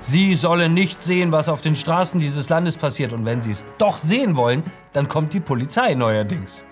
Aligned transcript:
Sie 0.00 0.36
sollen 0.36 0.74
nicht 0.74 1.02
sehen, 1.02 1.32
was 1.32 1.48
auf 1.48 1.60
den 1.60 1.74
Straßen 1.74 2.20
dieses 2.20 2.48
Landes 2.48 2.76
passiert. 2.76 3.12
Und 3.12 3.24
wenn 3.24 3.42
Sie 3.42 3.50
es 3.50 3.66
doch 3.78 3.98
sehen 3.98 4.36
wollen, 4.36 4.62
dann 4.92 5.08
kommt 5.08 5.34
die 5.34 5.40
Polizei 5.40 5.94
neuerdings. 5.94 6.64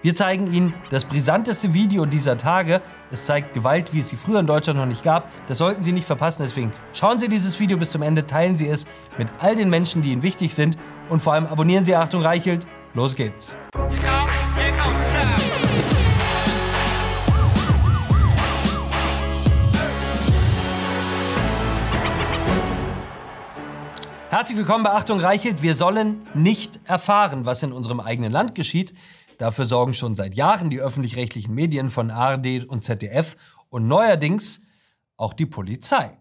Wir 0.00 0.14
zeigen 0.14 0.52
Ihnen 0.52 0.74
das 0.90 1.04
brisanteste 1.04 1.74
Video 1.74 2.06
dieser 2.06 2.36
Tage. 2.36 2.80
Es 3.10 3.26
zeigt 3.26 3.52
Gewalt, 3.52 3.92
wie 3.92 3.98
es 3.98 4.08
sie 4.08 4.16
früher 4.16 4.38
in 4.38 4.46
Deutschland 4.46 4.78
noch 4.78 4.86
nicht 4.86 5.02
gab. 5.02 5.28
Das 5.48 5.58
sollten 5.58 5.82
Sie 5.82 5.90
nicht 5.90 6.06
verpassen. 6.06 6.44
Deswegen 6.44 6.70
schauen 6.92 7.18
Sie 7.18 7.28
dieses 7.28 7.58
Video 7.58 7.76
bis 7.76 7.90
zum 7.90 8.02
Ende, 8.02 8.24
teilen 8.24 8.56
Sie 8.56 8.68
es 8.68 8.86
mit 9.18 9.26
all 9.40 9.56
den 9.56 9.70
Menschen, 9.70 10.02
die 10.02 10.12
Ihnen 10.12 10.22
wichtig 10.22 10.54
sind. 10.54 10.78
Und 11.08 11.20
vor 11.20 11.32
allem 11.32 11.46
abonnieren 11.46 11.84
Sie 11.84 11.96
Achtung 11.96 12.22
Reichelt. 12.22 12.66
Los 12.94 13.16
geht's. 13.16 13.56
Herzlich 24.30 24.58
willkommen 24.58 24.84
bei 24.84 24.90
Achtung 24.90 25.20
Reichelt. 25.20 25.62
Wir 25.62 25.72
sollen 25.72 26.20
nicht 26.34 26.80
erfahren, 26.84 27.46
was 27.46 27.62
in 27.62 27.72
unserem 27.72 27.98
eigenen 27.98 28.30
Land 28.30 28.54
geschieht. 28.54 28.92
Dafür 29.38 29.64
sorgen 29.64 29.94
schon 29.94 30.14
seit 30.16 30.34
Jahren 30.34 30.68
die 30.68 30.80
öffentlich-rechtlichen 30.80 31.54
Medien 31.54 31.88
von 31.88 32.10
ARD 32.10 32.66
und 32.68 32.84
ZDF 32.84 33.38
und 33.70 33.88
neuerdings 33.88 34.60
auch 35.16 35.32
die 35.32 35.46
Polizei. 35.46 36.18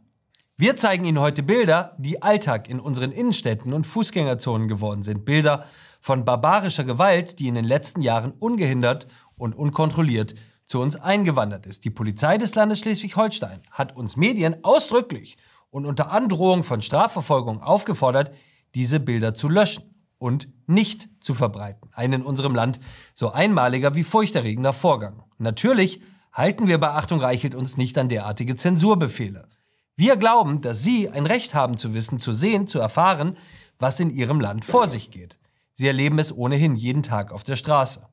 Wir 0.56 0.78
zeigen 0.78 1.04
Ihnen 1.04 1.20
heute 1.20 1.44
Bilder, 1.44 1.98
die 1.98 2.22
Alltag 2.22 2.70
in 2.70 2.80
unseren 2.80 3.12
Innenstädten 3.12 3.74
und 3.74 3.86
Fußgängerzonen 3.86 4.70
geworden 4.70 5.04
sind. 5.04 5.26
Bilder 5.26 5.66
von 6.00 6.24
barbarischer 6.24 6.86
Gewalt, 6.86 7.40
die 7.40 7.50
in 7.50 7.56
den 7.56 7.66
letzten 7.66 8.02
Jahren 8.02 8.32
ungehindert 8.32 9.08
und 9.36 9.54
unkontrolliert 9.54 10.34
zu 10.66 10.80
uns 10.80 10.96
eingewandert 10.96 11.66
ist. 11.66 11.84
Die 11.84 11.90
Polizei 11.90 12.38
des 12.38 12.56
Landes 12.56 12.80
Schleswig-Holstein 12.80 13.64
hat 13.70 13.98
uns 13.98 14.16
Medien 14.16 14.64
ausdrücklich 14.64 15.36
und 15.70 15.86
unter 15.86 16.12
Androhung 16.12 16.64
von 16.64 16.82
Strafverfolgung 16.82 17.62
aufgefordert, 17.62 18.34
diese 18.76 19.00
Bilder 19.00 19.34
zu 19.34 19.48
löschen 19.48 19.96
und 20.18 20.48
nicht 20.68 21.10
zu 21.22 21.34
verbreiten. 21.34 21.90
Ein 21.94 22.14
in 22.14 22.22
unserem 22.24 22.56
Land 22.56 22.80
so 23.14 23.32
einmaliger 23.32 23.96
wie 23.96 24.04
furchterregender 24.04 24.74
Vorgang. 24.74 25.24
Natürlich 25.38 26.02
halten 26.32 26.68
wir 26.68 26.80
bei 26.80 26.90
Achtung 26.90 27.20
Reichelt 27.20 27.56
uns 27.56 27.78
nicht 27.78 27.98
an 27.98 28.10
derartige 28.10 28.56
Zensurbefehle. 28.56 29.48
Wir 29.96 30.16
glauben, 30.16 30.62
dass 30.62 30.84
Sie 30.84 31.10
ein 31.10 31.26
Recht 31.26 31.56
haben 31.56 31.78
zu 31.78 31.94
wissen, 31.94 32.20
zu 32.20 32.34
sehen, 32.34 32.68
zu 32.68 32.80
erfahren, 32.80 33.38
was 33.80 34.00
in 34.00 34.10
Ihrem 34.10 34.40
Land 34.40 34.64
vor 34.64 34.88
sich 34.88 35.10
geht. 35.12 35.40
Sie 35.74 35.88
erleben 35.88 36.20
es 36.20 36.36
ohnehin 36.36 36.76
jeden 36.76 37.04
Tag 37.04 37.32
auf 37.32 37.44
der 37.44 37.56
Straße. 37.56 38.08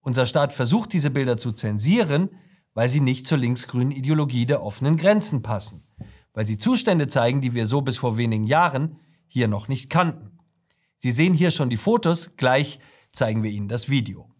Unser 0.00 0.26
Staat 0.26 0.52
versucht 0.52 0.92
diese 0.92 1.10
Bilder 1.10 1.36
zu 1.36 1.52
zensieren, 1.52 2.30
weil 2.74 2.88
sie 2.90 3.00
nicht 3.00 3.26
zur 3.26 3.38
linksgrünen 3.38 3.90
Ideologie 3.90 4.46
der 4.46 4.62
offenen 4.62 4.96
Grenzen 4.96 5.42
passen, 5.42 5.82
weil 6.36 6.46
sie 6.46 6.58
Zustände 6.58 7.08
zeigen, 7.08 7.40
die 7.40 7.54
wir 7.54 7.66
so 7.66 7.80
bis 7.80 7.96
vor 7.96 8.18
wenigen 8.18 8.44
Jahren 8.44 8.98
hier 9.26 9.48
noch 9.48 9.68
nicht 9.68 9.88
kannten. 9.88 10.38
Sie 10.98 11.10
sehen 11.10 11.32
hier 11.32 11.50
schon 11.50 11.70
die 11.70 11.78
Fotos, 11.78 12.36
gleich 12.36 12.78
zeigen 13.10 13.42
wir 13.42 13.50
Ihnen 13.50 13.68
das 13.68 13.88
Video. 13.88 14.30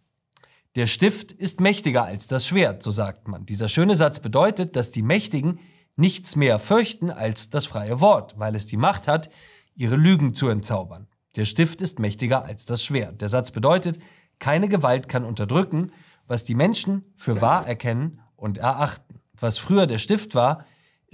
Der 0.74 0.88
Stift 0.88 1.32
ist 1.32 1.62
mächtiger 1.62 2.04
als 2.04 2.28
das 2.28 2.46
Schwert, 2.46 2.82
so 2.82 2.90
sagt 2.90 3.28
man. 3.28 3.46
Dieser 3.46 3.68
schöne 3.68 3.96
Satz 3.96 4.18
bedeutet, 4.18 4.76
dass 4.76 4.90
die 4.90 5.00
Mächtigen 5.02 5.58
nichts 5.96 6.36
mehr 6.36 6.58
fürchten 6.58 7.10
als 7.10 7.48
das 7.48 7.64
freie 7.64 7.98
Wort, 8.02 8.38
weil 8.38 8.54
es 8.54 8.66
die 8.66 8.76
Macht 8.76 9.08
hat, 9.08 9.30
ihre 9.74 9.96
Lügen 9.96 10.34
zu 10.34 10.48
entzaubern. 10.48 11.08
Der 11.36 11.46
Stift 11.46 11.80
ist 11.80 11.98
mächtiger 11.98 12.44
als 12.44 12.66
das 12.66 12.84
Schwert. 12.84 13.22
Der 13.22 13.30
Satz 13.30 13.52
bedeutet, 13.52 13.98
keine 14.38 14.68
Gewalt 14.68 15.08
kann 15.08 15.24
unterdrücken, 15.24 15.92
was 16.26 16.44
die 16.44 16.54
Menschen 16.54 17.06
für 17.16 17.40
wahr 17.40 17.66
erkennen 17.66 18.20
und 18.36 18.58
erachten. 18.58 19.22
Was 19.40 19.56
früher 19.56 19.86
der 19.86 19.98
Stift 19.98 20.34
war, 20.34 20.66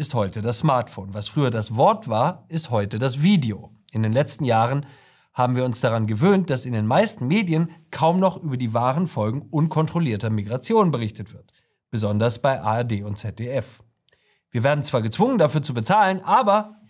ist 0.03 0.14
heute 0.14 0.42
das 0.42 0.58
Smartphone. 0.58 1.14
Was 1.14 1.28
früher 1.28 1.50
das 1.50 1.77
Wort 1.77 2.08
war, 2.08 2.45
ist 2.48 2.70
heute 2.70 2.98
das 2.98 3.22
Video. 3.22 3.70
In 3.92 4.03
den 4.03 4.12
letzten 4.12 4.44
Jahren 4.44 4.84
haben 5.33 5.55
wir 5.55 5.64
uns 5.64 5.81
daran 5.81 6.09
gewöhnt, 6.09 6.50
dass 6.50 6.67
in 6.67 6.72
den 6.72 6.89
meisten 6.89 7.28
Medien 7.28 7.70
kaum 7.92 8.19
noch 8.19 8.36
über 8.36 8.56
die 8.56 8.75
wahren 8.75 9.06
Folgen 9.06 9.43
unkontrollierter 9.43 10.28
Migration 10.28 10.91
berichtet 10.91 11.32
wird, 11.32 11.53
besonders 11.93 12.43
bei 12.43 12.60
ARD 12.60 13.04
und 13.04 13.16
ZDF. 13.16 13.84
Wir 14.50 14.65
werden 14.65 14.82
zwar 14.82 15.03
gezwungen, 15.03 15.38
dafür 15.38 15.62
zu 15.62 15.72
bezahlen, 15.72 16.21
aber 16.25 16.81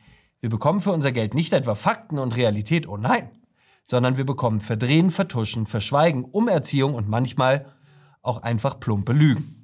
wir 0.41 0.49
bekommen 0.49 0.81
für 0.81 0.93
unser 0.93 1.13
Geld 1.13 1.35
nicht 1.35 1.53
etwa 1.53 1.75
Fakten 1.75 2.19
und 2.19 2.35
Realität, 2.35 2.89
oh 2.89 2.97
nein, 2.97 3.31
sondern 3.85 4.17
wir 4.17 4.25
bekommen 4.25 4.63
Verdrehen, 4.63 5.11
Vertuschen, 5.11 5.67
Verschweigen, 5.67 6.25
Umerziehung 6.25 6.95
und 6.95 7.11
manchmal 7.11 7.67
auch 8.23 8.41
einfach 8.41 8.81
plumpe 8.81 9.13
Lügen. 9.13 9.62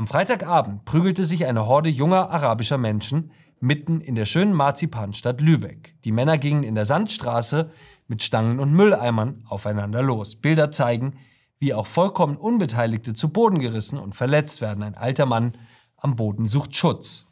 Am 0.00 0.06
Freitagabend 0.06 0.86
prügelte 0.86 1.24
sich 1.24 1.44
eine 1.44 1.66
Horde 1.66 1.90
junger 1.90 2.30
arabischer 2.30 2.78
Menschen 2.78 3.32
mitten 3.60 4.00
in 4.00 4.14
der 4.14 4.24
schönen 4.24 4.54
Marzipanstadt 4.54 5.42
Lübeck. 5.42 5.94
Die 6.04 6.10
Männer 6.10 6.38
gingen 6.38 6.62
in 6.62 6.74
der 6.74 6.86
Sandstraße 6.86 7.70
mit 8.08 8.22
Stangen 8.22 8.60
und 8.60 8.72
Mülleimern 8.72 9.44
aufeinander 9.46 10.02
los. 10.02 10.36
Bilder 10.36 10.70
zeigen, 10.70 11.18
wie 11.58 11.74
auch 11.74 11.86
vollkommen 11.86 12.38
Unbeteiligte 12.38 13.12
zu 13.12 13.28
Boden 13.28 13.58
gerissen 13.58 13.98
und 13.98 14.16
verletzt 14.16 14.62
werden. 14.62 14.82
Ein 14.82 14.94
alter 14.94 15.26
Mann 15.26 15.52
am 15.98 16.16
Boden 16.16 16.46
sucht 16.46 16.74
Schutz. 16.74 17.26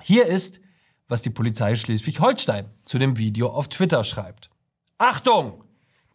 Hier 0.00 0.24
ist, 0.24 0.62
was 1.06 1.20
die 1.20 1.28
Polizei 1.28 1.74
Schleswig-Holstein 1.74 2.70
zu 2.86 2.98
dem 2.98 3.18
Video 3.18 3.50
auf 3.50 3.68
Twitter 3.68 4.04
schreibt. 4.04 4.48
Achtung! 4.96 5.64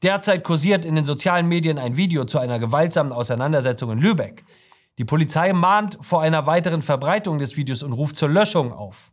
Derzeit 0.01 0.43
kursiert 0.43 0.83
in 0.83 0.95
den 0.95 1.05
sozialen 1.05 1.47
Medien 1.47 1.77
ein 1.77 1.95
Video 1.95 2.25
zu 2.25 2.39
einer 2.39 2.57
gewaltsamen 2.57 3.13
Auseinandersetzung 3.13 3.91
in 3.91 3.99
Lübeck. 3.99 4.45
Die 4.97 5.05
Polizei 5.05 5.51
mahnt 5.51 5.97
vor 6.01 6.21
einer 6.21 6.45
weiteren 6.45 6.81
Verbreitung 6.81 7.37
des 7.39 7.57
Videos 7.57 7.83
und 7.83 7.93
ruft 7.93 8.17
zur 8.17 8.29
Löschung 8.29 8.71
auf. 8.71 9.11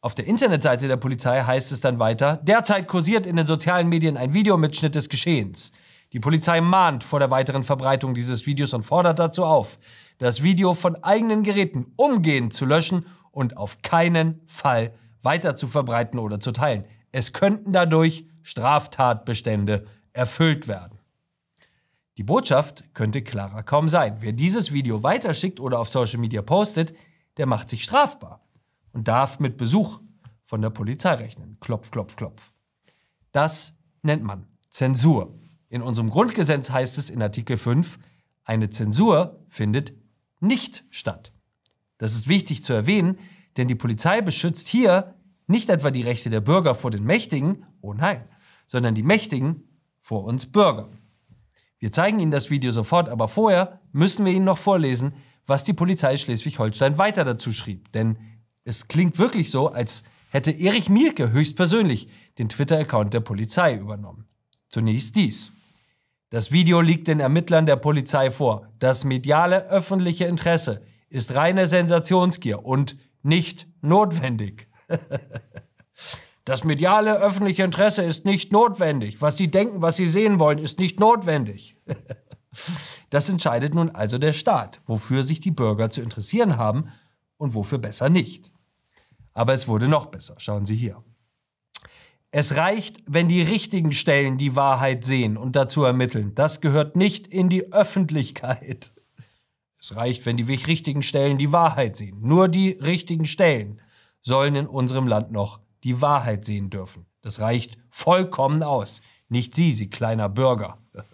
Auf 0.00 0.14
der 0.14 0.26
Internetseite 0.26 0.88
der 0.88 0.96
Polizei 0.96 1.42
heißt 1.42 1.72
es 1.72 1.80
dann 1.80 1.98
weiter, 1.98 2.36
derzeit 2.36 2.86
kursiert 2.86 3.26
in 3.26 3.36
den 3.36 3.46
sozialen 3.46 3.88
Medien 3.88 4.16
ein 4.16 4.32
Videomitschnitt 4.32 4.94
des 4.94 5.08
Geschehens. 5.08 5.72
Die 6.12 6.20
Polizei 6.20 6.60
mahnt 6.60 7.02
vor 7.02 7.18
der 7.18 7.30
weiteren 7.30 7.64
Verbreitung 7.64 8.14
dieses 8.14 8.46
Videos 8.46 8.72
und 8.72 8.84
fordert 8.84 9.18
dazu 9.18 9.44
auf, 9.44 9.78
das 10.18 10.42
Video 10.42 10.74
von 10.74 11.02
eigenen 11.02 11.42
Geräten 11.42 11.92
umgehend 11.96 12.54
zu 12.54 12.64
löschen 12.64 13.06
und 13.32 13.56
auf 13.56 13.82
keinen 13.82 14.40
Fall 14.46 14.94
weiter 15.22 15.56
zu 15.56 15.66
verbreiten 15.66 16.18
oder 16.20 16.40
zu 16.40 16.52
teilen. 16.52 16.84
Es 17.12 17.32
könnten 17.32 17.72
dadurch 17.72 18.24
Straftatbestände 18.42 19.84
erfüllt 20.12 20.68
werden. 20.68 20.95
Die 22.18 22.22
Botschaft 22.22 22.84
könnte 22.94 23.22
klarer 23.22 23.62
kaum 23.62 23.88
sein. 23.88 24.16
Wer 24.20 24.32
dieses 24.32 24.72
Video 24.72 25.02
weiterschickt 25.02 25.60
oder 25.60 25.78
auf 25.78 25.90
Social 25.90 26.18
Media 26.18 26.40
postet, 26.40 26.94
der 27.36 27.44
macht 27.46 27.68
sich 27.68 27.84
strafbar 27.84 28.42
und 28.92 29.06
darf 29.06 29.38
mit 29.38 29.58
Besuch 29.58 30.00
von 30.46 30.62
der 30.62 30.70
Polizei 30.70 31.12
rechnen. 31.14 31.58
Klopf, 31.60 31.90
klopf, 31.90 32.16
klopf. 32.16 32.52
Das 33.32 33.74
nennt 34.02 34.22
man 34.22 34.46
Zensur. 34.70 35.38
In 35.68 35.82
unserem 35.82 36.08
Grundgesetz 36.08 36.70
heißt 36.70 36.96
es 36.96 37.10
in 37.10 37.20
Artikel 37.20 37.58
5, 37.58 37.98
eine 38.44 38.70
Zensur 38.70 39.44
findet 39.50 39.92
nicht 40.40 40.84
statt. 40.88 41.32
Das 41.98 42.14
ist 42.14 42.28
wichtig 42.28 42.64
zu 42.64 42.72
erwähnen, 42.72 43.18
denn 43.58 43.68
die 43.68 43.74
Polizei 43.74 44.22
beschützt 44.22 44.68
hier 44.68 45.14
nicht 45.46 45.68
etwa 45.68 45.90
die 45.90 46.02
Rechte 46.02 46.30
der 46.30 46.40
Bürger 46.40 46.74
vor 46.74 46.90
den 46.90 47.04
Mächtigen, 47.04 47.66
oh 47.80 47.92
nein, 47.92 48.24
sondern 48.66 48.94
die 48.94 49.02
Mächtigen 49.02 49.64
vor 50.00 50.24
uns 50.24 50.46
Bürgern. 50.46 50.95
Wir 51.78 51.92
zeigen 51.92 52.20
Ihnen 52.20 52.30
das 52.30 52.50
Video 52.50 52.72
sofort, 52.72 53.08
aber 53.08 53.28
vorher 53.28 53.80
müssen 53.92 54.24
wir 54.24 54.32
Ihnen 54.32 54.44
noch 54.44 54.58
vorlesen, 54.58 55.14
was 55.46 55.64
die 55.64 55.72
Polizei 55.72 56.16
Schleswig-Holstein 56.16 56.98
weiter 56.98 57.24
dazu 57.24 57.52
schrieb. 57.52 57.92
Denn 57.92 58.18
es 58.64 58.88
klingt 58.88 59.18
wirklich 59.18 59.50
so, 59.50 59.68
als 59.68 60.04
hätte 60.30 60.50
Erich 60.50 60.88
Mielke 60.88 61.30
höchstpersönlich 61.30 62.08
den 62.38 62.48
Twitter-Account 62.48 63.14
der 63.14 63.20
Polizei 63.20 63.76
übernommen. 63.76 64.26
Zunächst 64.68 65.16
dies. 65.16 65.52
Das 66.30 66.50
Video 66.50 66.80
liegt 66.80 67.06
den 67.08 67.20
Ermittlern 67.20 67.66
der 67.66 67.76
Polizei 67.76 68.30
vor. 68.30 68.68
Das 68.78 69.04
mediale 69.04 69.68
öffentliche 69.68 70.24
Interesse 70.24 70.82
ist 71.08 71.34
reine 71.34 71.68
Sensationsgier 71.68 72.64
und 72.64 72.96
nicht 73.22 73.68
notwendig. 73.80 74.68
das 76.46 76.62
mediale 76.62 77.16
öffentliche 77.18 77.64
Interesse 77.64 78.02
ist 78.02 78.24
nicht 78.24 78.52
notwendig. 78.52 79.20
Was 79.20 79.36
Sie 79.36 79.50
denken, 79.50 79.82
was 79.82 79.96
Sie 79.96 80.06
sehen 80.06 80.38
wollen, 80.38 80.58
ist 80.58 80.78
nicht 80.78 81.00
notwendig. 81.00 81.76
das 83.10 83.28
entscheidet 83.28 83.74
nun 83.74 83.90
also 83.90 84.16
der 84.16 84.32
Staat, 84.32 84.80
wofür 84.86 85.24
sich 85.24 85.40
die 85.40 85.50
Bürger 85.50 85.90
zu 85.90 86.02
interessieren 86.02 86.56
haben 86.56 86.92
und 87.36 87.54
wofür 87.54 87.78
besser 87.78 88.08
nicht. 88.08 88.52
Aber 89.32 89.54
es 89.54 89.66
wurde 89.66 89.88
noch 89.88 90.06
besser. 90.06 90.36
Schauen 90.38 90.66
Sie 90.66 90.76
hier. 90.76 91.02
Es 92.30 92.54
reicht, 92.54 93.02
wenn 93.08 93.26
die 93.26 93.42
richtigen 93.42 93.92
Stellen 93.92 94.38
die 94.38 94.54
Wahrheit 94.54 95.04
sehen 95.04 95.36
und 95.36 95.56
dazu 95.56 95.82
ermitteln. 95.82 96.36
Das 96.36 96.60
gehört 96.60 96.94
nicht 96.94 97.26
in 97.26 97.48
die 97.48 97.72
Öffentlichkeit. 97.72 98.92
Es 99.80 99.96
reicht, 99.96 100.24
wenn 100.26 100.36
die 100.36 100.44
richtigen 100.44 101.02
Stellen 101.02 101.38
die 101.38 101.50
Wahrheit 101.50 101.96
sehen. 101.96 102.20
Nur 102.20 102.46
die 102.46 102.70
richtigen 102.70 103.26
Stellen 103.26 103.80
sollen 104.22 104.54
in 104.54 104.68
unserem 104.68 105.08
Land 105.08 105.32
noch 105.32 105.65
die 105.86 106.02
Wahrheit 106.02 106.44
sehen 106.44 106.68
dürfen. 106.68 107.06
Das 107.22 107.38
reicht 107.38 107.78
vollkommen 107.90 108.64
aus. 108.64 109.02
Nicht 109.28 109.54
Sie, 109.54 109.70
Sie 109.70 109.88
kleiner 109.88 110.28
Bürger. 110.28 110.78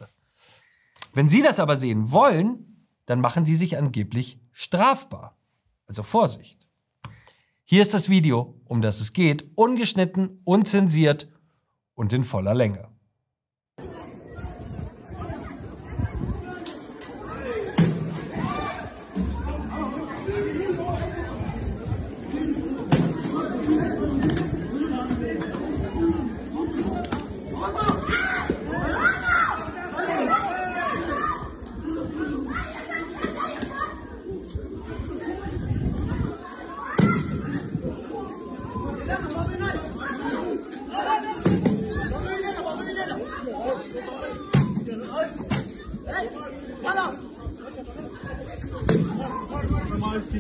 Wenn 1.13 1.29
Sie 1.29 1.43
das 1.43 1.61
aber 1.61 1.77
sehen 1.77 2.11
wollen, 2.11 2.89
dann 3.05 3.21
machen 3.21 3.45
Sie 3.45 3.55
sich 3.55 3.77
angeblich 3.77 4.41
strafbar. 4.51 5.37
Also 5.87 6.03
Vorsicht. 6.03 6.67
Hier 7.65 7.83
ist 7.83 7.93
das 7.93 8.09
Video, 8.09 8.59
um 8.65 8.81
das 8.81 9.01
es 9.01 9.13
geht, 9.13 9.45
ungeschnitten, 9.57 10.41
unzensiert 10.45 11.31
und 11.95 12.15
in 12.15 12.25
voller 12.25 12.55
Länge. 12.55 12.89
Die 50.33 50.39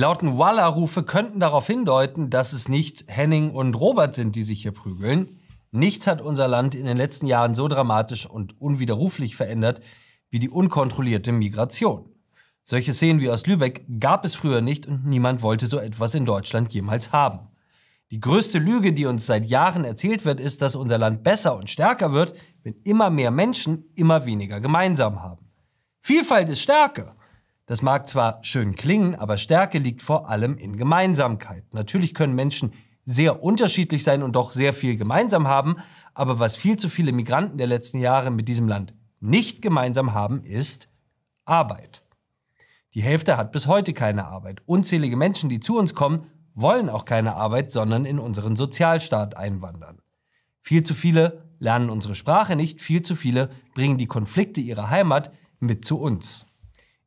lauten 0.00 0.38
Walla-Rufe 0.38 1.02
könnten 1.02 1.40
darauf 1.40 1.66
hindeuten, 1.66 2.30
dass 2.30 2.52
es 2.52 2.68
nicht 2.68 3.04
Henning 3.06 3.50
und 3.50 3.74
Robert 3.78 4.14
sind, 4.14 4.34
die 4.34 4.42
sich 4.42 4.62
hier 4.62 4.72
prügeln. 4.72 5.38
Nichts 5.70 6.06
hat 6.06 6.20
unser 6.20 6.48
Land 6.48 6.74
in 6.74 6.86
den 6.86 6.96
letzten 6.96 7.26
Jahren 7.26 7.54
so 7.54 7.68
dramatisch 7.68 8.26
und 8.26 8.60
unwiderruflich 8.60 9.36
verändert 9.36 9.80
wie 10.30 10.38
die 10.38 10.48
unkontrollierte 10.48 11.32
Migration. 11.32 12.08
Solche 12.62 12.92
Szenen 12.92 13.20
wie 13.20 13.30
aus 13.30 13.46
Lübeck 13.46 13.84
gab 14.00 14.24
es 14.24 14.34
früher 14.34 14.60
nicht 14.60 14.86
und 14.86 15.04
niemand 15.04 15.42
wollte 15.42 15.66
so 15.66 15.78
etwas 15.78 16.14
in 16.14 16.24
Deutschland 16.24 16.72
jemals 16.72 17.12
haben. 17.12 17.48
Die 18.10 18.20
größte 18.20 18.58
Lüge, 18.58 18.92
die 18.92 19.06
uns 19.06 19.26
seit 19.26 19.46
Jahren 19.46 19.84
erzählt 19.84 20.24
wird, 20.24 20.40
ist, 20.40 20.62
dass 20.62 20.76
unser 20.76 20.98
Land 20.98 21.22
besser 21.22 21.56
und 21.56 21.70
stärker 21.70 22.12
wird, 22.12 22.34
wenn 22.62 22.74
immer 22.84 23.10
mehr 23.10 23.30
Menschen 23.30 23.84
immer 23.94 24.26
weniger 24.26 24.60
gemeinsam 24.60 25.22
haben. 25.22 25.46
Vielfalt 26.00 26.48
ist 26.50 26.62
Stärke. 26.62 27.14
Das 27.70 27.82
mag 27.82 28.08
zwar 28.08 28.42
schön 28.42 28.74
klingen, 28.74 29.14
aber 29.14 29.38
Stärke 29.38 29.78
liegt 29.78 30.02
vor 30.02 30.28
allem 30.28 30.56
in 30.56 30.76
Gemeinsamkeit. 30.76 31.72
Natürlich 31.72 32.14
können 32.14 32.34
Menschen 32.34 32.72
sehr 33.04 33.44
unterschiedlich 33.44 34.02
sein 34.02 34.24
und 34.24 34.34
doch 34.34 34.50
sehr 34.50 34.74
viel 34.74 34.96
gemeinsam 34.96 35.46
haben, 35.46 35.76
aber 36.12 36.40
was 36.40 36.56
viel 36.56 36.76
zu 36.76 36.88
viele 36.88 37.12
Migranten 37.12 37.58
der 37.58 37.68
letzten 37.68 38.00
Jahre 38.00 38.32
mit 38.32 38.48
diesem 38.48 38.66
Land 38.66 38.92
nicht 39.20 39.62
gemeinsam 39.62 40.14
haben, 40.14 40.42
ist 40.42 40.88
Arbeit. 41.44 42.02
Die 42.94 43.02
Hälfte 43.02 43.36
hat 43.36 43.52
bis 43.52 43.68
heute 43.68 43.92
keine 43.92 44.26
Arbeit. 44.26 44.62
Unzählige 44.66 45.16
Menschen, 45.16 45.48
die 45.48 45.60
zu 45.60 45.78
uns 45.78 45.94
kommen, 45.94 46.26
wollen 46.56 46.88
auch 46.88 47.04
keine 47.04 47.36
Arbeit, 47.36 47.70
sondern 47.70 48.04
in 48.04 48.18
unseren 48.18 48.56
Sozialstaat 48.56 49.36
einwandern. 49.36 50.02
Viel 50.60 50.82
zu 50.82 50.94
viele 50.94 51.44
lernen 51.60 51.88
unsere 51.88 52.16
Sprache 52.16 52.56
nicht, 52.56 52.82
viel 52.82 53.02
zu 53.02 53.14
viele 53.14 53.48
bringen 53.76 53.96
die 53.96 54.08
Konflikte 54.08 54.60
ihrer 54.60 54.90
Heimat 54.90 55.30
mit 55.60 55.84
zu 55.84 56.00
uns. 56.00 56.49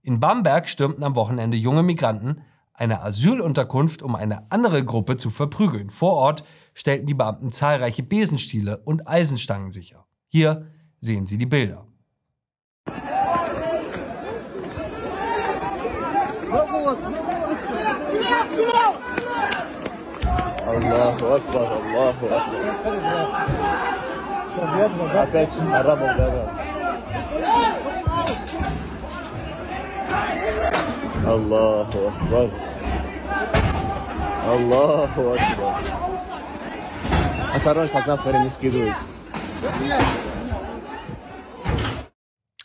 In 0.06 0.20
Bamberg 0.20 0.68
stürmten 0.68 1.02
am 1.06 1.16
Wochenende 1.16 1.56
junge 1.56 1.82
Migranten 1.82 2.42
eine 2.74 3.02
Asylunterkunft, 3.04 4.04
um 4.04 4.16
eine 4.16 4.52
andere 4.52 4.84
Gruppe 4.84 5.16
zu 5.16 5.30
verprügeln. 5.30 5.90
Vor 5.90 6.16
Ort 6.16 6.44
stellten 6.74 7.06
die 7.06 7.14
Beamten 7.14 7.54
zahlreiche 7.54 8.04
Besenstiele 8.04 8.80
und 8.80 9.08
Eisenstangen 9.08 9.72
sicher. 9.72 10.06
Hier 10.28 10.68
sehen 11.00 11.26
Sie 11.26 11.38
die 11.38 11.46
Bilder. 11.46 11.88
Allahu 20.66 21.26
Akbar, 21.28 21.72
Allahu 21.72 22.26
Akbar. 22.26 22.84
Allahu 31.26 32.08
Akbar. 32.08 32.50
Allahu 34.46 35.34
Akbar. 35.34 35.80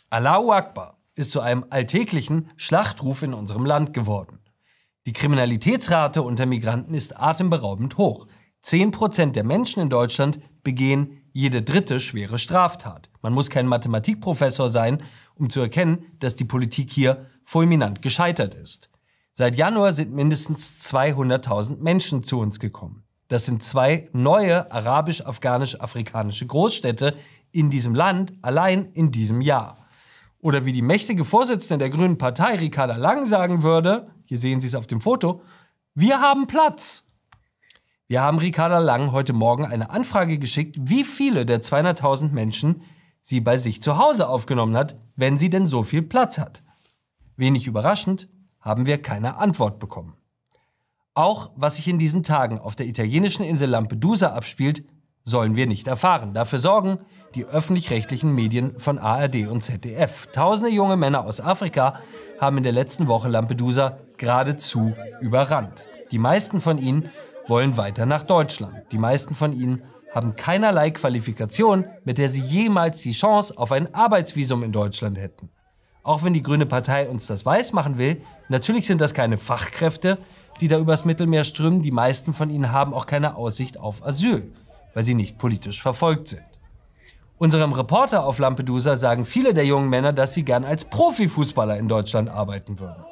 Allahu 0.09 0.51
Akbar 0.51 0.97
ist 1.15 1.31
zu 1.31 1.41
einem 1.41 1.65
alltäglichen 1.69 2.49
Schlachtruf 2.57 3.23
in 3.23 3.33
unserem 3.33 3.65
Land 3.65 3.93
geworden. 3.93 4.39
Die 5.05 5.13
Kriminalitätsrate 5.13 6.21
unter 6.21 6.45
Migranten 6.45 6.93
ist 6.93 7.19
atemberaubend 7.19 7.97
hoch. 7.97 8.27
10% 8.63 9.31
der 9.31 9.43
Menschen 9.43 9.81
in 9.81 9.89
Deutschland 9.89 10.39
begehen 10.63 11.23
jede 11.31 11.61
dritte 11.61 11.99
schwere 11.99 12.37
Straftat. 12.37 13.09
Man 13.21 13.33
muss 13.33 13.49
kein 13.49 13.67
Mathematikprofessor 13.67 14.67
sein, 14.67 15.01
um 15.35 15.49
zu 15.49 15.61
erkennen, 15.61 16.05
dass 16.19 16.35
die 16.35 16.43
Politik 16.43 16.91
hier 16.91 17.25
fulminant 17.49 18.03
gescheitert 18.03 18.53
ist. 18.53 18.91
Seit 19.33 19.55
Januar 19.55 19.91
sind 19.91 20.13
mindestens 20.13 20.75
200.000 20.81 21.79
Menschen 21.79 22.21
zu 22.21 22.39
uns 22.39 22.59
gekommen. 22.59 23.01
Das 23.27 23.47
sind 23.47 23.63
zwei 23.63 24.07
neue 24.13 24.71
arabisch-afghanisch-afrikanische 24.71 26.45
Großstädte 26.45 27.15
in 27.51 27.71
diesem 27.71 27.95
Land 27.95 28.33
allein 28.43 28.91
in 28.93 29.09
diesem 29.09 29.41
Jahr. 29.41 29.77
Oder 30.41 30.65
wie 30.65 30.73
die 30.73 30.83
mächtige 30.83 31.25
Vorsitzende 31.25 31.85
der 31.85 31.89
Grünen 31.89 32.19
Partei, 32.19 32.55
Ricarda 32.55 32.97
Lang, 32.97 33.25
sagen 33.25 33.63
würde, 33.63 34.11
hier 34.25 34.37
sehen 34.37 34.61
Sie 34.61 34.67
es 34.67 34.75
auf 34.75 34.85
dem 34.85 35.01
Foto, 35.01 35.41
wir 35.95 36.21
haben 36.21 36.45
Platz. 36.45 37.07
Wir 38.07 38.21
haben 38.21 38.37
Ricarda 38.37 38.77
Lang 38.77 39.11
heute 39.11 39.33
Morgen 39.33 39.65
eine 39.65 39.89
Anfrage 39.89 40.37
geschickt, 40.37 40.75
wie 40.79 41.03
viele 41.03 41.47
der 41.47 41.63
200.000 41.63 42.29
Menschen 42.29 42.83
sie 43.23 43.41
bei 43.41 43.57
sich 43.57 43.81
zu 43.81 43.97
Hause 43.97 44.29
aufgenommen 44.29 44.77
hat, 44.77 44.97
wenn 45.15 45.39
sie 45.39 45.49
denn 45.49 45.65
so 45.65 45.81
viel 45.81 46.03
Platz 46.03 46.37
hat. 46.37 46.61
Wenig 47.39 47.67
überraschend 47.67 48.27
haben 48.59 48.85
wir 48.85 49.01
keine 49.01 49.37
Antwort 49.37 49.79
bekommen. 49.79 50.17
Auch 51.13 51.51
was 51.55 51.77
sich 51.77 51.87
in 51.87 51.97
diesen 51.97 52.21
Tagen 52.21 52.59
auf 52.59 52.75
der 52.75 52.85
italienischen 52.85 53.43
Insel 53.43 53.69
Lampedusa 53.69 54.33
abspielt, 54.33 54.83
sollen 55.23 55.55
wir 55.55 55.65
nicht 55.65 55.87
erfahren. 55.87 56.33
Dafür 56.33 56.59
sorgen 56.59 56.99
die 57.35 57.45
öffentlich-rechtlichen 57.45 58.35
Medien 58.35 58.77
von 58.79 58.97
ARD 58.97 59.47
und 59.47 59.63
ZDF. 59.63 60.27
Tausende 60.33 60.69
junge 60.69 60.97
Männer 60.97 61.23
aus 61.23 61.39
Afrika 61.39 61.99
haben 62.39 62.57
in 62.57 62.63
der 62.63 62.73
letzten 62.73 63.07
Woche 63.07 63.29
Lampedusa 63.29 63.99
geradezu 64.17 64.93
überrannt. 65.21 65.87
Die 66.11 66.19
meisten 66.19 66.59
von 66.59 66.77
ihnen 66.77 67.09
wollen 67.47 67.77
weiter 67.77 68.05
nach 68.05 68.23
Deutschland. 68.23 68.91
Die 68.91 68.97
meisten 68.97 69.33
von 69.33 69.53
ihnen 69.53 69.83
haben 70.13 70.35
keinerlei 70.35 70.91
Qualifikation, 70.91 71.87
mit 72.03 72.17
der 72.17 72.27
sie 72.27 72.41
jemals 72.41 73.01
die 73.01 73.13
Chance 73.13 73.57
auf 73.57 73.71
ein 73.71 73.93
Arbeitsvisum 73.93 74.63
in 74.63 74.71
Deutschland 74.73 75.17
hätten. 75.17 75.49
Auch 76.03 76.23
wenn 76.23 76.33
die 76.33 76.41
Grüne 76.41 76.65
Partei 76.65 77.09
uns 77.09 77.27
das 77.27 77.45
weiß 77.45 77.73
machen 77.73 77.97
will, 77.97 78.21
natürlich 78.47 78.87
sind 78.87 79.01
das 79.01 79.13
keine 79.13 79.37
Fachkräfte, 79.37 80.17
die 80.61 80.67
da 80.67 80.77
übers 80.77 81.05
Mittelmeer 81.05 81.43
strömen. 81.43 81.81
Die 81.81 81.91
meisten 81.91 82.33
von 82.33 82.49
ihnen 82.49 82.71
haben 82.71 82.93
auch 82.93 83.05
keine 83.05 83.35
Aussicht 83.35 83.79
auf 83.79 84.05
Asyl, 84.05 84.51
weil 84.93 85.03
sie 85.03 85.15
nicht 85.15 85.37
politisch 85.37 85.81
verfolgt 85.81 86.29
sind. 86.29 86.43
Unserem 87.37 87.71
Reporter 87.71 88.25
auf 88.25 88.37
Lampedusa 88.37 88.97
sagen 88.97 89.25
viele 89.25 89.53
der 89.53 89.65
jungen 89.65 89.89
Männer, 89.89 90.11
dass 90.11 90.33
sie 90.33 90.43
gern 90.43 90.65
als 90.65 90.85
Profifußballer 90.85 91.77
in 91.77 91.87
Deutschland 91.87 92.29
arbeiten 92.29 92.79
würden. 92.79 93.03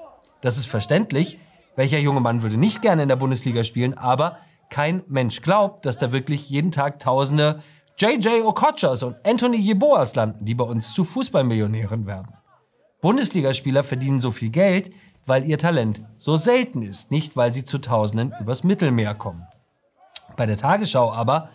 Das 0.41 0.57
ist 0.57 0.67
verständlich. 0.67 1.37
Welcher 1.77 1.99
junge 1.99 2.19
Mann 2.19 2.41
würde 2.41 2.57
nicht 2.57 2.81
gerne 2.81 3.03
in 3.03 3.09
der 3.09 3.15
Bundesliga 3.15 3.63
spielen, 3.63 3.97
aber 3.97 4.37
kein 4.69 5.03
Mensch 5.07 5.41
glaubt, 5.41 5.85
dass 5.85 5.97
da 5.97 6.11
wirklich 6.11 6.49
jeden 6.49 6.71
Tag 6.71 6.99
Tausende 6.99 7.61
JJ 7.97 8.41
Okochas 8.43 9.03
und 9.03 9.15
Anthony 9.25 9.57
Jeboas 9.57 10.13
landen, 10.15 10.43
die 10.43 10.55
bei 10.55 10.65
uns 10.65 10.93
zu 10.93 11.05
Fußballmillionären 11.05 12.05
werden. 12.05 12.33
Bundesligaspieler 13.01 13.83
verdienen 13.83 14.19
so 14.19 14.31
viel 14.31 14.49
Geld, 14.49 14.91
weil 15.25 15.45
ihr 15.45 15.57
Talent 15.57 16.01
so 16.17 16.37
selten 16.37 16.81
ist, 16.81 17.11
nicht 17.11 17.35
weil 17.35 17.53
sie 17.53 17.65
zu 17.65 17.77
Tausenden 17.77 18.33
übers 18.39 18.63
Mittelmeer 18.63 19.13
kommen. 19.13 19.45
Bei 20.35 20.45
der 20.45 20.57
Tagesschau 20.57 21.11
aber 21.11 21.49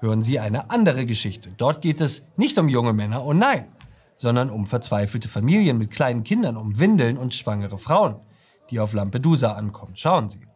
hören 0.00 0.22
Sie 0.22 0.38
eine 0.38 0.70
andere 0.70 1.06
Geschichte. 1.06 1.50
Dort 1.56 1.80
geht 1.80 2.00
es 2.00 2.26
nicht 2.36 2.58
um 2.58 2.68
junge 2.68 2.92
Männer, 2.92 3.24
oh 3.24 3.32
nein, 3.32 3.66
sondern 4.16 4.50
um 4.50 4.66
verzweifelte 4.66 5.28
Familien 5.28 5.78
mit 5.78 5.90
kleinen 5.90 6.24
Kindern, 6.24 6.56
um 6.56 6.78
Windeln 6.78 7.16
und 7.16 7.34
schwangere 7.34 7.78
Frauen, 7.78 8.16
die 8.70 8.80
auf 8.80 8.92
Lampedusa 8.92 9.52
ankommen. 9.52 9.96
Schauen 9.96 10.28
Sie. 10.28 10.46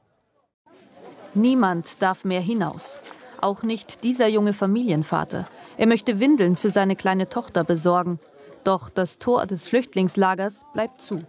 Niemand 1.35 2.03
darf 2.03 2.25
mehr 2.25 2.41
hinaus. 2.41 2.99
Auch 3.41 3.63
nicht 3.63 4.03
dieser 4.03 4.29
junge 4.29 4.53
Familienvater. 4.53 5.49
Er 5.77 5.87
möchte 5.87 6.19
Windeln 6.19 6.57
für 6.57 6.71
seine 6.71 6.97
kleine 6.97 7.29
Tochter 7.29 7.65
besorgen. 7.65 8.19
Doch 8.65 8.91
das 8.91 9.19
Tor 9.19 9.47
des 9.47 9.67
Flüchtlingslagers 9.67 10.65
bleibt 10.73 11.01
zu. 11.01 11.21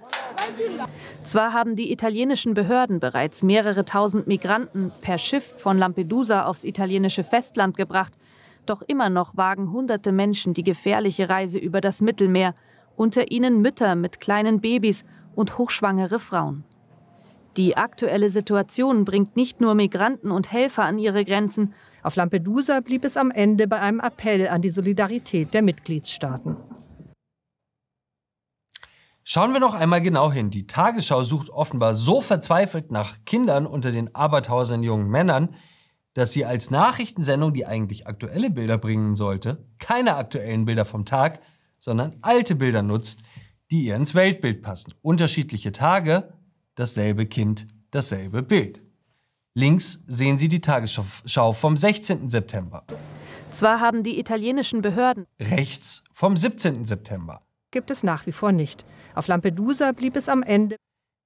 Zwar 1.24 1.54
haben 1.54 1.76
die 1.76 1.92
italienischen 1.92 2.54
Behörden 2.54 3.00
bereits 3.00 3.44
mehrere 3.44 3.86
tausend 3.86 4.28
Migranten 4.28 4.92
per 5.02 5.18
Schiff 5.18 5.54
von 5.58 5.78
Lampedusa 5.78 6.46
aufs 6.46 6.64
italienische 6.64 7.24
Festland 7.24 7.78
gebracht, 7.78 8.14
Doch 8.66 8.84
immer 8.84 9.10
noch 9.10 9.36
wagen 9.36 9.72
hunderte 9.72 10.12
Menschen 10.12 10.54
die 10.54 10.64
gefährliche 10.64 11.28
Reise 11.28 11.58
über 11.58 11.82
das 11.82 12.02
Mittelmeer, 12.02 12.54
unter 12.96 13.32
ihnen 13.32 13.62
Mütter 13.62 13.96
mit 13.96 14.20
kleinen 14.20 14.62
Babys 14.62 15.06
und 15.34 15.58
hochschwangere 15.58 16.20
Frauen. 16.20 16.64
Die 17.58 17.78
aktuelle 17.78 18.30
Situation 18.30 19.06
bringt 19.06 19.36
nicht 19.36 19.60
nur 19.60 19.74
Migranten 19.74 20.30
und 20.30 20.52
Helfer 20.52 20.84
an 20.84 21.00
ihre 21.00 21.26
Grenzen. 21.26 21.74
Auf 22.04 22.16
Lampedusa 22.16 22.82
blieb 22.82 23.04
es 23.06 23.18
am 23.18 23.32
Ende 23.32 23.68
bei 23.68 23.80
einem 23.80 24.00
Appell 24.00 24.48
an 24.48 24.62
die 24.62 24.70
Solidarität 24.70 25.54
der 25.54 25.64
Mitgliedstaaten. 25.64 26.56
Schauen 29.32 29.54
wir 29.54 29.60
noch 29.60 29.76
einmal 29.76 30.02
genau 30.02 30.32
hin. 30.32 30.50
Die 30.50 30.66
Tagesschau 30.66 31.22
sucht 31.22 31.52
offenbar 31.52 31.94
so 31.94 32.20
verzweifelt 32.20 32.90
nach 32.90 33.26
Kindern 33.26 33.68
unter 33.68 33.92
den 33.92 34.16
abertausend 34.16 34.84
jungen 34.84 35.08
Männern, 35.08 35.54
dass 36.16 36.32
sie 36.32 36.46
als 36.46 36.72
Nachrichtensendung, 36.72 37.54
die 37.54 37.68
eigentlich 37.68 38.08
aktuelle 38.08 38.50
Bilder 38.50 38.80
bringen 38.80 39.14
sollte, 39.14 39.68
keine 39.78 40.16
aktuellen 40.16 40.66
Bilder 40.66 40.84
vom 40.84 41.06
Tag, 41.06 41.42
sondern 41.78 42.16
alte 42.24 42.56
Bilder 42.56 42.82
nutzt, 42.82 43.22
die 43.70 43.84
ihr 43.84 43.96
ins 43.96 44.16
Weltbild 44.16 44.64
passen. 44.64 44.96
Unterschiedliche 45.04 45.72
Tage, 45.72 46.34
dasselbe 46.74 47.28
Kind, 47.28 47.68
dasselbe 47.92 48.42
Bild. 48.42 48.82
Links 49.54 50.02
sehen 50.08 50.40
Sie 50.40 50.48
die 50.48 50.62
Tagesschau 50.62 51.54
vom 51.54 51.78
16. 51.78 52.32
September. 52.32 52.84
Zwar 53.52 53.80
haben 53.80 54.02
die 54.02 54.18
italienischen 54.18 54.82
Behörden 54.82 55.28
rechts 55.40 56.04
vom 56.14 56.36
17. 56.36 56.84
September. 56.84 57.44
Gibt 57.70 57.92
es 57.92 58.02
nach 58.02 58.26
wie 58.26 58.32
vor 58.32 58.52
nicht. 58.52 58.88
Auf 59.20 59.28
Lampedusa 59.28 59.92
blieb 59.92 60.16
es 60.16 60.30
am 60.30 60.44
Ende. 60.44 60.78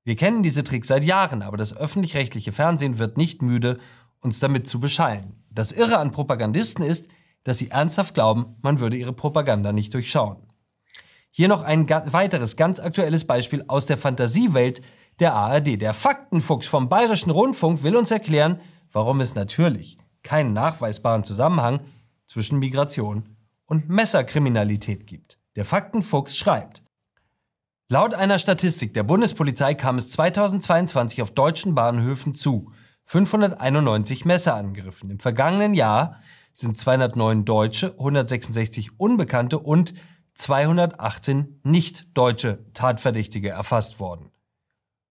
Wir 0.04 0.16
kennen 0.16 0.42
diese 0.42 0.64
Tricks 0.64 0.88
seit 0.88 1.04
Jahren, 1.04 1.44
aber 1.44 1.58
das 1.58 1.78
öffentlich-rechtliche 1.78 2.52
Fernsehen 2.52 2.98
wird 2.98 3.18
nicht 3.18 3.44
müde, 3.44 3.78
uns 4.20 4.40
damit 4.40 4.68
zu 4.68 4.80
beschallen. 4.80 5.44
Das 5.52 5.72
Irre 5.72 6.00
an 6.00 6.12
Propagandisten 6.12 6.84
ist, 6.84 7.08
dass 7.44 7.60
sie 7.60 7.70
ernsthaft 7.70 8.16
glauben, 8.16 8.56
man 8.64 8.80
würde 8.80 8.98
ihre 8.98 9.14
Propaganda 9.14 9.72
nicht 9.72 9.94
durchschauen. 9.94 10.38
Hier 11.30 11.48
noch 11.48 11.62
ein 11.62 11.88
weiteres 11.88 12.56
ganz 12.56 12.80
aktuelles 12.80 13.28
Beispiel 13.28 13.64
aus 13.68 13.86
der 13.86 14.00
Fantasiewelt 14.00 14.82
der 15.20 15.36
ARD. 15.36 15.80
Der 15.80 15.94
Faktenfuchs 15.94 16.66
vom 16.66 16.90
Bayerischen 16.90 17.30
Rundfunk 17.30 17.84
will 17.84 17.96
uns 17.96 18.10
erklären, 18.10 18.60
warum 18.92 19.22
es 19.22 19.36
natürlich 19.36 20.00
keinen 20.24 20.54
nachweisbaren 20.54 21.24
Zusammenhang 21.24 21.82
zwischen 22.26 22.58
Migration 22.58 23.30
und 23.68 23.88
Messerkriminalität 23.88 25.06
gibt. 25.06 25.38
Der 25.56 25.66
Faktenfuchs 25.66 26.36
schreibt, 26.36 26.83
Laut 27.90 28.14
einer 28.14 28.40
Statistik 28.40 28.94
der 28.94 29.04
Bundespolizei 29.04 29.74
kam 29.74 29.98
es 29.98 30.10
2022 30.12 31.22
auf 31.22 31.32
deutschen 31.32 31.76
Bahnhöfen 31.76 32.34
zu 32.34 32.72
591 33.06 34.24
Messerangriffen. 34.24 35.10
Im 35.10 35.20
vergangenen 35.20 35.74
Jahr 35.74 36.22
sind 36.54 36.78
209 36.78 37.44
Deutsche, 37.44 37.92
166 37.92 39.00
Unbekannte 39.00 39.60
und 39.60 39.94
218 40.36 41.60
nicht-deutsche 41.64 42.66
Tatverdächtige 42.74 43.50
erfasst 43.50 44.00
worden. 44.00 44.32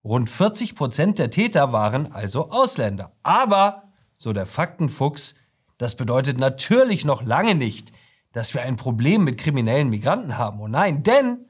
Rund 0.03 0.31
40 0.31 0.75
Prozent 0.75 1.19
der 1.19 1.31
Täter 1.31 1.73
waren 1.73 2.11
also 2.11 2.51
Ausländer. 2.51 3.13
Aber, 3.23 3.93
so 4.17 4.33
der 4.33 4.47
Faktenfuchs, 4.47 5.35
das 5.77 5.95
bedeutet 5.95 6.39
natürlich 6.39 7.05
noch 7.05 7.23
lange 7.23 7.55
nicht, 7.55 7.93
dass 8.33 8.55
wir 8.55 8.63
ein 8.63 8.77
Problem 8.77 9.25
mit 9.25 9.39
kriminellen 9.39 9.91
Migranten 9.91 10.39
haben. 10.39 10.59
Oh 10.61 10.69
nein, 10.69 11.03
denn 11.03 11.47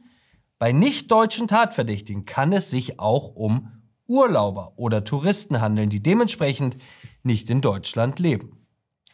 bei 0.62 0.70
nicht-deutschen 0.70 1.48
Tatverdächtigen 1.48 2.24
kann 2.24 2.52
es 2.52 2.70
sich 2.70 3.00
auch 3.00 3.34
um 3.34 3.82
Urlauber 4.06 4.74
oder 4.76 5.02
Touristen 5.02 5.60
handeln, 5.60 5.90
die 5.90 6.00
dementsprechend 6.00 6.76
nicht 7.24 7.50
in 7.50 7.60
Deutschland 7.60 8.20
leben. 8.20 8.64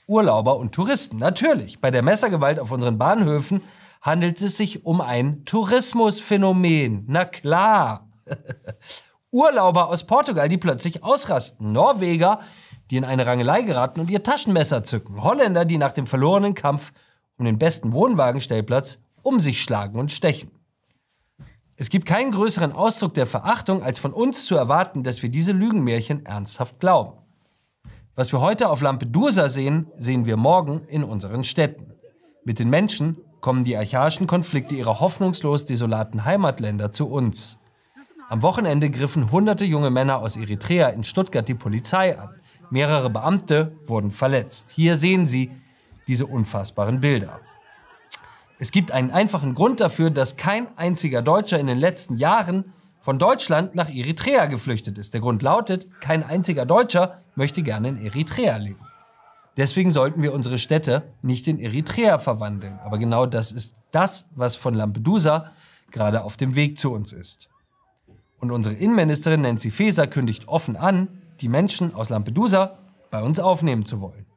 Urlauber 0.07 0.59
und 0.59 0.75
Touristen, 0.75 1.17
natürlich. 1.17 1.81
Bei 1.81 1.91
der 1.91 2.03
Messergewalt 2.03 2.61
auf 2.61 2.71
unseren 2.71 2.99
Bahnhöfen 2.99 3.63
handelt 4.03 4.43
es 4.43 4.59
sich 4.59 4.85
um 4.85 5.01
ein 5.01 5.47
Tourismusphänomen. 5.47 7.05
Na 7.09 7.25
klar. 7.25 8.11
Urlauber 9.31 9.89
aus 9.89 10.07
Portugal, 10.07 10.51
die 10.51 10.59
plötzlich 10.59 11.03
ausrasten. 11.03 11.73
Norweger, 11.73 12.41
die 12.91 12.99
in 12.99 13.07
eine 13.07 13.25
Rangelei 13.25 13.63
geraten 13.63 14.01
und 14.01 14.11
ihr 14.11 14.23
Taschenmesser 14.23 14.83
zücken. 14.83 15.23
Holländer, 15.23 15.65
die 15.65 15.79
nach 15.79 15.93
dem 15.93 16.07
verlorenen 16.07 16.53
Kampf 16.53 16.93
um 17.39 17.47
den 17.47 17.59
besten 17.59 17.95
Wohnwagenstellplatz 17.95 19.01
um 19.23 19.41
sich 19.41 19.63
schlagen 19.63 19.99
und 19.99 20.13
stechen. 20.13 20.58
Es 21.81 21.91
gibt 21.91 22.07
keinen 22.07 22.33
größeren 22.33 22.73
Ausdruck 22.73 23.15
der 23.15 23.27
Verachtung, 23.27 23.85
als 23.85 24.01
von 24.01 24.13
uns 24.13 24.47
zu 24.47 24.57
erwarten, 24.57 25.05
dass 25.05 25.23
wir 25.23 25.31
diese 25.31 25.53
Lügenmärchen 25.53 26.27
ernsthaft 26.27 26.81
glauben. 26.81 27.13
Was 28.17 28.33
wir 28.33 28.41
heute 28.41 28.69
auf 28.69 28.81
Lampedusa 28.81 29.49
sehen, 29.49 29.87
sehen 29.97 30.27
wir 30.27 30.37
morgen 30.37 30.81
in 30.89 31.05
unseren 31.05 31.45
Städten. 31.45 31.93
Mit 32.45 32.59
den 32.59 32.69
Menschen 32.69 33.19
kommen 33.41 33.63
die 33.63 33.77
archaischen 33.77 34.27
Konflikte 34.27 34.75
ihrer 34.75 34.99
hoffnungslos 34.99 35.67
desolaten 35.67 36.25
Heimatländer 36.25 36.91
zu 36.91 37.09
uns. 37.09 37.61
Am 38.29 38.43
Wochenende 38.43 38.91
griffen 38.91 39.31
hunderte 39.31 39.65
junge 39.65 39.91
Männer 39.91 40.19
aus 40.19 40.37
Eritrea 40.37 40.89
in 40.89 41.05
Stuttgart 41.05 41.49
die 41.49 41.55
Polizei 41.55 42.19
an. 42.19 42.41
Mehrere 42.71 43.09
Beamte 43.09 43.79
wurden 43.87 44.11
verletzt. 44.11 44.73
Hier 44.75 44.97
sehen 44.97 45.29
Sie 45.29 45.53
diese 46.09 46.27
unfassbaren 46.27 47.01
Bilder. 47.01 47.39
Es 48.59 48.73
gibt 48.73 48.91
einen 48.91 49.13
einfachen 49.13 49.55
Grund 49.55 49.81
dafür, 49.81 50.11
dass 50.11 50.37
kein 50.37 50.67
einziger 50.77 51.23
Deutscher 51.23 51.61
in 51.61 51.69
den 51.69 51.79
letzten 51.79 52.17
Jahren 52.17 52.73
von 53.01 53.19
Deutschland 53.19 53.77
nach 53.77 53.89
Eritrea 53.89 54.47
geflüchtet 54.47 54.99
ist. 54.99 55.15
Der 55.15 55.21
Grund 55.21 55.43
lautet, 55.43 55.89
kein 56.01 56.25
einziger 56.25 56.67
Deutscher 56.67 57.23
möchte 57.37 57.63
gerne 57.63 57.89
in 57.89 58.05
Eritrea 58.05 58.57
leben. 58.57 58.81
Deswegen 59.57 59.91
sollten 59.91 60.23
wir 60.23 60.33
unsere 60.33 60.59
Städte 60.59 61.05
nicht 61.23 61.49
in 61.49 61.59
Eritrea 61.59 62.19
verwandeln. 62.19 62.79
Aber 62.85 62.99
genau 62.99 63.27
das 63.27 63.53
ist 63.53 63.77
das, 63.93 64.27
was 64.35 64.57
von 64.57 64.75
Lampedusa 64.75 65.53
gerade 65.91 66.23
auf 66.23 66.37
dem 66.37 66.55
Weg 66.55 66.79
zu 66.79 66.93
uns 66.93 67.13
ist. 67.13 67.49
Und 68.39 68.51
unsere 68.51 68.75
Innenministerin 68.75 69.41
Nancy 69.41 69.71
Faeser 69.71 70.07
kündigt 70.07 70.47
offen 70.49 70.77
an, 70.77 71.23
die 71.41 71.49
Menschen 71.49 71.95
aus 71.95 72.09
Lampedusa 72.09 72.79
bei 73.11 73.23
uns 73.23 73.41
aufnehmen 73.41 73.85
zu 73.85 74.01
wollen. 74.01 74.28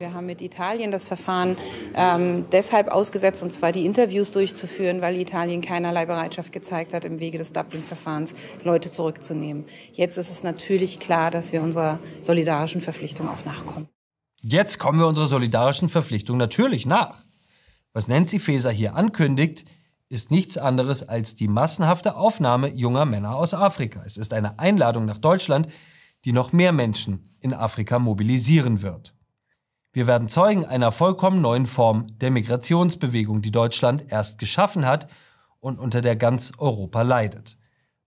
Wir 0.00 0.14
haben 0.14 0.26
mit 0.26 0.40
Italien 0.42 0.92
das 0.92 1.08
Verfahren 1.08 1.56
ähm, 1.92 2.44
deshalb 2.52 2.86
ausgesetzt, 2.86 3.42
und 3.42 3.52
zwar 3.52 3.72
die 3.72 3.84
Interviews 3.84 4.30
durchzuführen, 4.30 5.00
weil 5.00 5.16
Italien 5.16 5.60
keinerlei 5.60 6.06
Bereitschaft 6.06 6.52
gezeigt 6.52 6.94
hat, 6.94 7.04
im 7.04 7.18
Wege 7.18 7.36
des 7.36 7.52
Dublin-Verfahrens 7.52 8.34
Leute 8.62 8.92
zurückzunehmen. 8.92 9.64
Jetzt 9.92 10.16
ist 10.16 10.30
es 10.30 10.44
natürlich 10.44 11.00
klar, 11.00 11.32
dass 11.32 11.52
wir 11.52 11.62
unserer 11.62 11.98
solidarischen 12.20 12.80
Verpflichtung 12.80 13.28
auch 13.28 13.44
nachkommen. 13.44 13.88
Jetzt 14.40 14.78
kommen 14.78 15.00
wir 15.00 15.08
unserer 15.08 15.26
solidarischen 15.26 15.88
Verpflichtung 15.88 16.36
natürlich 16.36 16.86
nach. 16.86 17.24
Was 17.92 18.06
Nancy 18.06 18.38
Faeser 18.38 18.70
hier 18.70 18.94
ankündigt, 18.94 19.64
ist 20.08 20.30
nichts 20.30 20.58
anderes 20.58 21.08
als 21.08 21.34
die 21.34 21.48
massenhafte 21.48 22.14
Aufnahme 22.14 22.68
junger 22.68 23.04
Männer 23.04 23.34
aus 23.34 23.52
Afrika. 23.52 24.04
Es 24.06 24.16
ist 24.16 24.32
eine 24.32 24.60
Einladung 24.60 25.06
nach 25.06 25.18
Deutschland, 25.18 25.66
die 26.24 26.32
noch 26.32 26.52
mehr 26.52 26.70
Menschen 26.70 27.36
in 27.40 27.52
Afrika 27.52 27.98
mobilisieren 27.98 28.82
wird. 28.82 29.17
Wir 29.98 30.06
werden 30.06 30.28
Zeugen 30.28 30.64
einer 30.64 30.92
vollkommen 30.92 31.40
neuen 31.40 31.66
Form 31.66 32.06
der 32.20 32.30
Migrationsbewegung, 32.30 33.42
die 33.42 33.50
Deutschland 33.50 34.12
erst 34.12 34.38
geschaffen 34.38 34.86
hat 34.86 35.08
und 35.58 35.80
unter 35.80 36.00
der 36.02 36.14
ganz 36.14 36.52
Europa 36.56 37.02
leidet. 37.02 37.58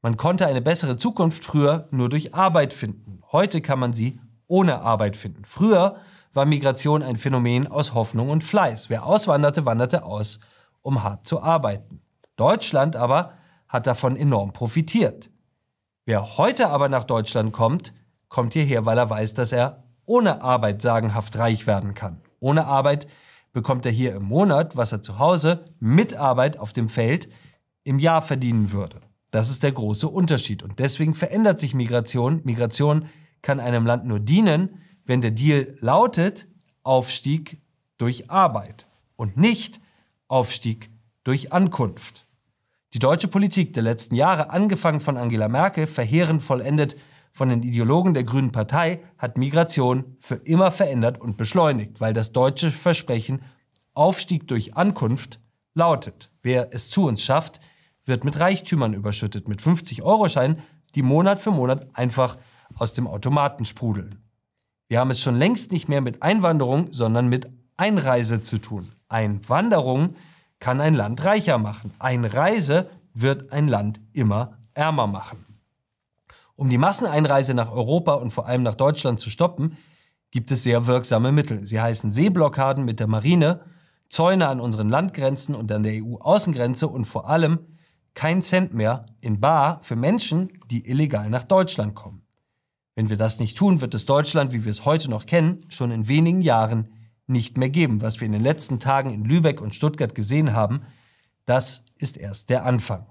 Man 0.01 0.15
konnte 0.15 0.48
eine 0.48 0.62
bessere 0.62 0.95
Zukunft 0.95 1.43
früher 1.43 1.89
nur 1.91 2.07
durch 2.07 2.33
Arbeit 2.33 2.71
finden. 2.71 3.21
Heute 3.33 3.60
kann 3.60 3.77
man 3.77 3.91
sie 3.91 4.21
ohne 4.48 4.79
Arbeit 4.79 5.17
finden. 5.17 5.43
Früher 5.43 5.98
war 6.31 6.45
Migration 6.45 7.03
ein 7.03 7.17
Phänomen 7.17 7.67
aus 7.67 7.93
Hoffnung 7.93 8.29
und 8.29 8.45
Fleiß. 8.45 8.89
Wer 8.89 9.05
auswanderte, 9.05 9.65
wanderte 9.65 10.05
aus, 10.05 10.39
um 10.81 11.03
hart 11.03 11.27
zu 11.27 11.43
arbeiten. 11.43 12.00
Deutschland 12.38 12.95
aber 12.95 13.33
hat 13.67 13.86
davon 13.86 14.15
enorm 14.15 14.53
profitiert. 14.53 15.29
Wer 16.05 16.38
heute 16.38 16.69
aber 16.69 16.88
nach 16.88 17.03
Deutschland 17.03 17.51
kommt, 17.51 17.91
kommt 18.29 18.53
hierher, 18.53 18.86
weil 18.86 18.98
er 18.98 19.10
weiß, 19.10 19.33
dass 19.33 19.51
er 19.51 19.80
ohne 20.05 20.41
Arbeit 20.41 20.81
sagenhaft 20.81 21.38
reich 21.38 21.67
werden 21.67 21.93
kann. 21.93 22.22
Ohne 22.39 22.65
Arbeit 22.65 23.08
bekommt 23.53 23.86
er 23.86 23.91
hier 23.91 24.15
im 24.15 24.24
Monat, 24.24 24.75
was 24.75 24.91
er 24.91 25.01
zu 25.01 25.20
Hause 25.20 25.65
mit 25.79 26.13
Arbeit 26.15 26.58
auf 26.58 26.74
dem 26.74 26.89
Feld 26.89 27.29
im 27.84 28.00
Jahr 28.00 28.22
verdienen 28.22 28.72
würde. 28.72 29.01
Das 29.31 29.50
ist 29.50 29.63
der 29.63 29.72
große 29.72 30.08
Unterschied. 30.08 30.62
Und 30.62 30.79
deswegen 30.79 31.15
verändert 31.15 31.60
sich 31.60 31.74
Migration. 31.74 32.41
Migration 32.43 33.05
kann 33.41 33.60
einem 33.60 33.86
Land 33.86 34.05
nur 34.05 34.20
dienen, 34.20 34.81
wenn 35.05 35.22
der 35.22 35.31
Deal 35.31 35.75
lautet 35.79 36.48
Aufstieg 36.84 37.62
durch 37.98 38.29
Arbeit 38.29 38.88
und 39.15 39.38
nicht 39.38 39.81
Aufstieg 40.27 40.89
durch 41.24 41.53
Ankunft. 41.53 42.27
Die 42.93 43.00
deutsche 43.00 43.29
Politik 43.29 43.74
der 43.74 43.84
letzten 43.84 44.15
Jahre, 44.15 44.50
angefangen 44.50 45.00
von 45.00 45.15
Angela 45.15 45.48
Merkel, 45.48 45.88
verheerend 45.88 46.43
vollendet 46.43 46.98
von 47.31 47.50
den 47.50 47.63
Ideologen 47.63 48.13
der 48.13 48.23
Grünen 48.23 48.51
Partei 48.51 49.01
hat 49.17 49.38
Migration 49.38 50.17
für 50.19 50.35
immer 50.35 50.71
verändert 50.71 51.19
und 51.19 51.38
beschleunigt, 51.38 52.01
weil 52.01 52.13
das 52.13 52.31
deutsche 52.31 52.71
Versprechen 52.71 53.41
Aufstieg 53.93 54.47
durch 54.47 54.75
Ankunft 54.75 55.39
lautet. 55.73 56.31
Wer 56.41 56.73
es 56.73 56.89
zu 56.89 57.07
uns 57.07 57.23
schafft, 57.23 57.59
wird 58.05 58.23
mit 58.23 58.39
Reichtümern 58.39 58.93
überschüttet, 58.93 59.47
mit 59.47 59.61
50-Euro-Scheinen, 59.61 60.57
die 60.95 61.03
Monat 61.03 61.39
für 61.39 61.51
Monat 61.51 61.88
einfach 61.93 62.38
aus 62.75 62.93
dem 62.93 63.07
Automaten 63.07 63.65
sprudeln. 63.65 64.17
Wir 64.88 65.00
haben 65.00 65.11
es 65.11 65.21
schon 65.21 65.35
längst 65.35 65.71
nicht 65.71 65.88
mehr 65.88 66.01
mit 66.01 66.21
Einwanderung, 66.21 66.91
sondern 66.91 67.29
mit 67.29 67.50
Einreise 67.77 68.41
zu 68.41 68.57
tun. 68.57 68.91
Einwanderung 69.07 70.15
kann 70.59 70.81
ein 70.81 70.93
Land 70.93 71.23
reicher 71.23 71.57
machen. 71.57 71.93
Einreise 72.00 72.89
wird 73.13 73.51
ein 73.51 73.67
Land 73.67 74.01
immer 74.13 74.57
ärmer 74.73 75.07
machen. 75.07 75.50
Um 76.62 76.70
die 76.70 76.77
Masseneinreise 76.77 77.56
nach 77.56 77.72
Europa 77.72 78.13
und 78.13 78.30
vor 78.30 78.46
allem 78.46 78.62
nach 78.62 78.75
Deutschland 78.75 79.20
zu 79.20 79.32
stoppen, 79.32 79.77
gibt 80.30 80.51
es 80.51 80.62
sehr 80.62 80.86
wirksame 80.86 81.32
Mittel. 81.32 81.65
Sie 81.65 81.82
heißen 81.82 82.12
Seeblockaden 82.12 82.86
mit 82.86 83.00
der 83.00 83.08
Marine, 83.08 83.62
Zäune 84.10 84.48
an 84.48 84.60
unseren 84.60 84.88
Landgrenzen 84.88 85.56
und 85.56 85.72
an 85.72 85.82
der 85.82 85.94
EU-Außengrenze 85.94 86.88
und 86.88 87.06
vor 87.06 87.27
allem 87.27 87.62
kein 88.13 88.44
Cent 88.44 88.75
mehr 88.75 89.08
in 89.22 89.39
Bar 89.39 89.80
für 89.82 89.96
Menschen, 89.96 90.51
die 90.70 90.88
illegal 90.88 91.32
nach 91.32 91.46
Deutschland 91.46 91.96
kommen. 91.96 92.27
Wenn 92.94 93.10
wir 93.10 93.18
das 93.18 93.39
nicht 93.39 93.58
tun, 93.58 93.82
wird 93.82 93.96
es 93.96 94.06
Deutschland, 94.06 94.53
wie 94.53 94.63
wir 94.63 94.70
es 94.70 94.86
heute 94.86 95.10
noch 95.10 95.25
kennen, 95.25 95.65
schon 95.68 95.89
in 95.89 96.08
wenigen 96.08 96.44
Jahren 96.44 96.89
nicht 97.25 97.58
mehr 97.58 97.70
geben. 97.70 98.03
Was 98.03 98.20
wir 98.20 98.27
in 98.27 98.34
den 98.34 98.44
letzten 98.44 98.80
Tagen 98.80 99.10
in 99.10 99.25
Lübeck 99.25 99.62
und 99.62 99.74
Stuttgart 99.74 100.13
gesehen 100.13 100.53
haben, 100.53 100.84
das 101.46 101.86
ist 101.96 102.18
erst 102.18 102.51
der 102.51 102.65
Anfang. 102.65 103.11